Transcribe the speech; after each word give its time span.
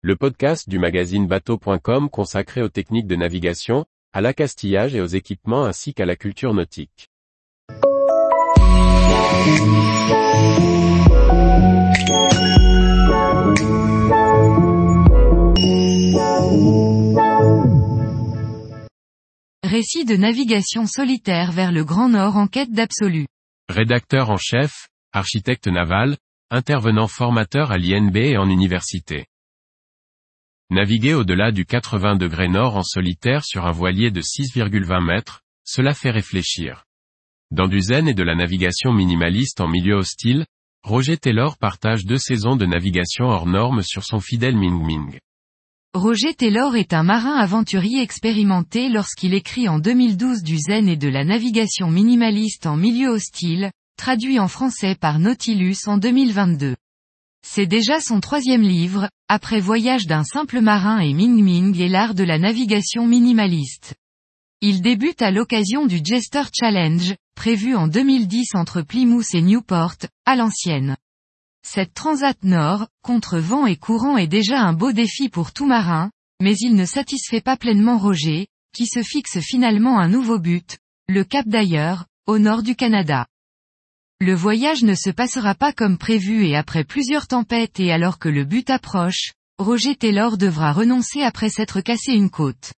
le 0.00 0.14
podcast 0.14 0.68
du 0.68 0.78
magazine 0.78 1.26
bateau.com 1.26 2.08
consacré 2.08 2.62
aux 2.62 2.68
techniques 2.68 3.08
de 3.08 3.16
navigation, 3.16 3.84
à 4.12 4.20
l'accastillage 4.20 4.94
et 4.94 5.00
aux 5.00 5.06
équipements 5.06 5.64
ainsi 5.64 5.92
qu'à 5.92 6.06
la 6.06 6.14
culture 6.14 6.54
nautique. 6.54 7.10
Récit 19.64 20.04
de 20.04 20.16
navigation 20.16 20.86
solitaire 20.86 21.50
vers 21.50 21.72
le 21.72 21.82
Grand 21.84 22.08
Nord 22.08 22.36
en 22.36 22.46
quête 22.46 22.70
d'absolu. 22.70 23.26
Rédacteur 23.68 24.30
en 24.30 24.36
chef, 24.36 24.88
architecte 25.12 25.66
naval, 25.66 26.16
intervenant 26.50 27.08
formateur 27.08 27.72
à 27.72 27.78
l'INB 27.78 28.16
et 28.16 28.38
en 28.38 28.48
université. 28.48 29.26
Naviguer 30.70 31.14
au-delà 31.14 31.50
du 31.50 31.64
80 31.64 32.16
degrés 32.16 32.48
nord 32.48 32.76
en 32.76 32.82
solitaire 32.82 33.42
sur 33.42 33.64
un 33.64 33.72
voilier 33.72 34.10
de 34.10 34.20
6,20 34.20 35.02
mètres, 35.02 35.40
cela 35.64 35.94
fait 35.94 36.10
réfléchir. 36.10 36.84
Dans 37.50 37.68
du 37.68 37.80
zen 37.80 38.06
et 38.06 38.12
de 38.12 38.22
la 38.22 38.34
navigation 38.34 38.92
minimaliste 38.92 39.62
en 39.62 39.68
milieu 39.68 39.94
hostile, 39.94 40.44
Roger 40.82 41.16
Taylor 41.16 41.56
partage 41.56 42.04
deux 42.04 42.18
saisons 42.18 42.56
de 42.56 42.66
navigation 42.66 43.24
hors 43.24 43.46
normes 43.46 43.82
sur 43.82 44.04
son 44.04 44.20
fidèle 44.20 44.58
Ming 44.58 44.84
Ming. 44.84 45.18
Roger 45.94 46.34
Taylor 46.34 46.76
est 46.76 46.92
un 46.92 47.02
marin 47.02 47.36
aventurier 47.36 48.02
expérimenté 48.02 48.90
lorsqu'il 48.90 49.32
écrit 49.32 49.70
en 49.70 49.78
2012 49.78 50.42
du 50.42 50.58
zen 50.58 50.86
et 50.86 50.98
de 50.98 51.08
la 51.08 51.24
navigation 51.24 51.90
minimaliste 51.90 52.66
en 52.66 52.76
milieu 52.76 53.08
hostile, 53.08 53.70
traduit 53.96 54.38
en 54.38 54.48
français 54.48 54.96
par 55.00 55.18
Nautilus 55.18 55.78
en 55.86 55.96
2022. 55.96 56.76
C'est 57.46 57.66
déjà 57.66 58.00
son 58.00 58.20
troisième 58.20 58.62
livre, 58.62 59.08
après 59.28 59.60
Voyage 59.60 60.06
d'un 60.06 60.24
simple 60.24 60.60
marin 60.60 61.00
et 61.00 61.14
Ming 61.14 61.42
Ming 61.42 61.78
et 61.80 61.88
l'art 61.88 62.14
de 62.14 62.24
la 62.24 62.38
navigation 62.38 63.06
minimaliste. 63.06 63.94
Il 64.60 64.82
débute 64.82 65.22
à 65.22 65.30
l'occasion 65.30 65.86
du 65.86 66.00
Jester 66.02 66.42
Challenge, 66.52 67.14
prévu 67.36 67.76
en 67.76 67.86
2010 67.86 68.54
entre 68.54 68.82
Plymouth 68.82 69.34
et 69.34 69.42
Newport, 69.42 69.94
à 70.26 70.34
l'ancienne. 70.34 70.96
Cette 71.64 71.94
transat 71.94 72.36
nord, 72.42 72.88
contre 73.02 73.38
vent 73.38 73.66
et 73.66 73.76
courant 73.76 74.16
est 74.16 74.26
déjà 74.26 74.60
un 74.60 74.72
beau 74.72 74.92
défi 74.92 75.28
pour 75.28 75.52
tout 75.52 75.66
marin, 75.66 76.10
mais 76.40 76.56
il 76.56 76.74
ne 76.74 76.84
satisfait 76.84 77.40
pas 77.40 77.56
pleinement 77.56 77.98
Roger, 77.98 78.48
qui 78.74 78.86
se 78.86 79.02
fixe 79.02 79.38
finalement 79.40 79.98
un 79.98 80.08
nouveau 80.08 80.38
but, 80.38 80.78
le 81.08 81.24
Cap 81.24 81.46
d'ailleurs, 81.46 82.06
au 82.26 82.38
nord 82.38 82.62
du 82.62 82.74
Canada. 82.74 83.26
Le 84.20 84.34
voyage 84.34 84.82
ne 84.82 84.96
se 84.96 85.10
passera 85.10 85.54
pas 85.54 85.72
comme 85.72 85.96
prévu 85.96 86.44
et 86.44 86.56
après 86.56 86.82
plusieurs 86.82 87.28
tempêtes 87.28 87.78
et 87.78 87.92
alors 87.92 88.18
que 88.18 88.28
le 88.28 88.44
but 88.44 88.68
approche, 88.68 89.32
Roger 89.58 89.94
Taylor 89.94 90.36
devra 90.36 90.72
renoncer 90.72 91.22
après 91.22 91.50
s'être 91.50 91.80
cassé 91.80 92.12
une 92.14 92.28
côte. 92.28 92.72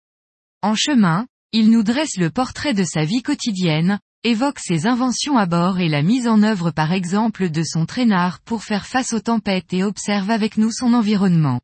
En 0.61 0.75
chemin, 0.75 1.27
il 1.53 1.71
nous 1.71 1.83
dresse 1.83 2.17
le 2.17 2.29
portrait 2.29 2.73
de 2.73 2.83
sa 2.83 3.05
vie 3.05 3.23
quotidienne, 3.23 3.99
évoque 4.25 4.59
ses 4.59 4.85
inventions 4.85 5.37
à 5.37 5.45
bord 5.45 5.79
et 5.79 5.87
la 5.87 6.01
mise 6.01 6.27
en 6.27 6.43
œuvre 6.43 6.71
par 6.71 6.91
exemple 6.91 7.49
de 7.49 7.63
son 7.63 7.85
traînard 7.85 8.41
pour 8.41 8.65
faire 8.65 8.85
face 8.85 9.13
aux 9.13 9.21
tempêtes 9.21 9.73
et 9.73 9.83
observe 9.83 10.31
avec 10.31 10.57
nous 10.57 10.71
son 10.73 10.93
environnement. 10.93 11.61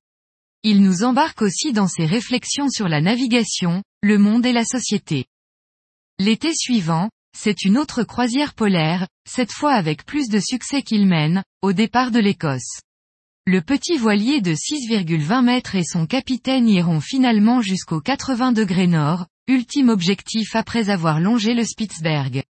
Il 0.64 0.82
nous 0.82 1.04
embarque 1.04 1.42
aussi 1.42 1.74
dans 1.74 1.90
ses 1.90 2.06
réflexions 2.06 2.70
sur 2.70 2.88
la 2.88 3.02
navigation, 3.02 3.84
le 4.02 4.18
monde 4.18 4.46
et 4.46 4.54
la 4.54 4.64
société. 4.64 5.26
L'été 6.18 6.54
suivant, 6.56 7.10
c'est 7.36 7.66
une 7.66 7.78
autre 7.78 8.04
croisière 8.04 8.54
polaire, 8.54 9.08
cette 9.28 9.52
fois 9.52 9.74
avec 9.74 10.06
plus 10.06 10.30
de 10.30 10.40
succès 10.40 10.82
qu'il 10.82 11.06
mène, 11.06 11.44
au 11.62 11.74
départ 11.74 12.12
de 12.12 12.20
l'Écosse. 12.20 12.80
Le 13.46 13.62
petit 13.62 13.98
voilier 13.98 14.42
de 14.42 14.54
6,20 14.54 15.44
mètres 15.44 15.76
et 15.76 15.84
son 15.84 16.08
capitaine 16.08 16.68
iront 16.68 17.02
finalement 17.02 17.62
jusqu'au 17.62 18.00
80 18.00 18.54
degrés 18.54 18.88
nord, 18.88 19.28
ultime 19.48 19.90
objectif 19.90 20.56
après 20.56 20.90
avoir 20.90 21.20
longé 21.20 21.54
le 21.54 21.64
Spitzberg. 21.64 22.44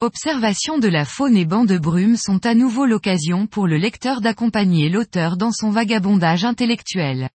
Observation 0.00 0.78
de 0.78 0.88
la 0.88 1.06
faune 1.06 1.38
et 1.38 1.46
bancs 1.46 1.66
de 1.66 1.78
brume 1.78 2.18
sont 2.18 2.44
à 2.44 2.54
nouveau 2.54 2.84
l'occasion 2.84 3.46
pour 3.46 3.66
le 3.66 3.78
lecteur 3.78 4.20
d'accompagner 4.20 4.90
l'auteur 4.90 5.38
dans 5.38 5.52
son 5.52 5.70
vagabondage 5.70 6.44
intellectuel. 6.44 7.30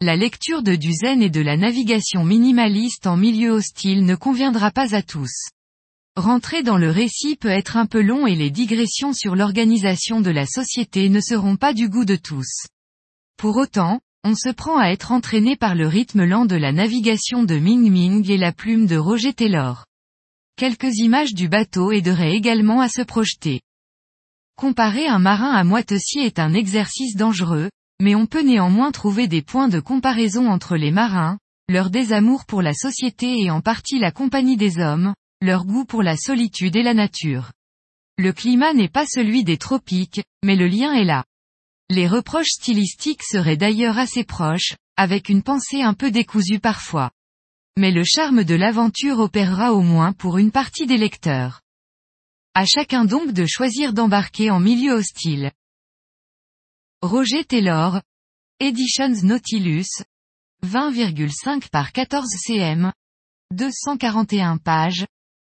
La 0.00 0.14
lecture 0.14 0.62
de 0.62 0.76
Duzen 0.76 1.20
et 1.20 1.30
de 1.30 1.40
la 1.40 1.56
navigation 1.56 2.24
minimaliste 2.24 3.08
en 3.08 3.16
milieu 3.16 3.50
hostile 3.50 4.04
ne 4.04 4.14
conviendra 4.14 4.70
pas 4.70 4.94
à 4.94 5.02
tous. 5.02 5.48
Rentrer 6.16 6.62
dans 6.62 6.78
le 6.78 6.92
récit 6.92 7.34
peut 7.34 7.48
être 7.48 7.76
un 7.76 7.86
peu 7.86 8.00
long 8.00 8.28
et 8.28 8.36
les 8.36 8.52
digressions 8.52 9.12
sur 9.12 9.34
l'organisation 9.34 10.20
de 10.20 10.30
la 10.30 10.46
société 10.46 11.08
ne 11.08 11.18
seront 11.20 11.56
pas 11.56 11.74
du 11.74 11.88
goût 11.88 12.04
de 12.04 12.14
tous. 12.14 12.68
Pour 13.36 13.56
autant, 13.56 14.00
on 14.22 14.36
se 14.36 14.48
prend 14.48 14.78
à 14.78 14.90
être 14.90 15.10
entraîné 15.10 15.56
par 15.56 15.74
le 15.74 15.88
rythme 15.88 16.24
lent 16.24 16.46
de 16.46 16.54
la 16.54 16.70
navigation 16.70 17.42
de 17.42 17.56
Ming 17.56 17.90
Ming 17.90 18.30
et 18.30 18.38
la 18.38 18.52
plume 18.52 18.86
de 18.86 18.96
Roger 18.96 19.32
Taylor. 19.32 19.86
Quelques 20.56 20.98
images 20.98 21.34
du 21.34 21.48
bateau 21.48 21.90
aideraient 21.90 22.36
également 22.36 22.80
à 22.80 22.88
se 22.88 23.02
projeter. 23.02 23.60
Comparer 24.54 25.08
un 25.08 25.18
marin 25.18 25.50
à 25.50 25.64
moitessier 25.64 26.26
est 26.26 26.38
un 26.38 26.54
exercice 26.54 27.16
dangereux, 27.16 27.70
mais 28.00 28.14
on 28.14 28.26
peut 28.26 28.42
néanmoins 28.42 28.92
trouver 28.92 29.26
des 29.26 29.42
points 29.42 29.68
de 29.68 29.80
comparaison 29.80 30.48
entre 30.48 30.76
les 30.76 30.92
marins, 30.92 31.38
leur 31.68 31.90
désamour 31.90 32.44
pour 32.46 32.62
la 32.62 32.72
société 32.72 33.40
et 33.40 33.50
en 33.50 33.60
partie 33.60 33.98
la 33.98 34.12
compagnie 34.12 34.56
des 34.56 34.78
hommes, 34.78 35.12
leur 35.44 35.66
goût 35.66 35.84
pour 35.84 36.02
la 36.02 36.16
solitude 36.16 36.74
et 36.74 36.82
la 36.82 36.94
nature. 36.94 37.52
Le 38.16 38.32
climat 38.32 38.72
n'est 38.72 38.88
pas 38.88 39.06
celui 39.06 39.44
des 39.44 39.58
tropiques, 39.58 40.22
mais 40.42 40.56
le 40.56 40.66
lien 40.66 40.94
est 40.94 41.04
là. 41.04 41.24
Les 41.90 42.08
reproches 42.08 42.50
stylistiques 42.50 43.22
seraient 43.22 43.58
d'ailleurs 43.58 43.98
assez 43.98 44.24
proches, 44.24 44.76
avec 44.96 45.28
une 45.28 45.42
pensée 45.42 45.82
un 45.82 45.92
peu 45.92 46.10
décousue 46.10 46.60
parfois. 46.60 47.10
Mais 47.76 47.90
le 47.90 48.04
charme 48.04 48.44
de 48.44 48.54
l'aventure 48.54 49.18
opérera 49.18 49.74
au 49.74 49.82
moins 49.82 50.12
pour 50.12 50.38
une 50.38 50.50
partie 50.50 50.86
des 50.86 50.96
lecteurs. 50.96 51.60
À 52.54 52.64
chacun 52.64 53.04
donc 53.04 53.32
de 53.32 53.46
choisir 53.46 53.92
d'embarquer 53.92 54.50
en 54.50 54.60
milieu 54.60 54.92
hostile. 54.92 55.50
Roger 57.02 57.44
Taylor, 57.44 58.00
Editions 58.60 59.24
Nautilus, 59.24 60.04
20,5 60.64 61.68
par 61.68 61.92
14 61.92 62.28
cm, 62.46 62.92
241 63.50 64.56
pages, 64.56 65.04